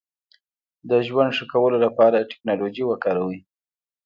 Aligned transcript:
د 0.89 0.91
ژوند 1.07 1.31
ښه 1.37 1.45
کولو 1.53 1.77
لپاره 1.85 2.27
ټکنالوژي 2.31 2.83
وکاروئ. 2.87 3.39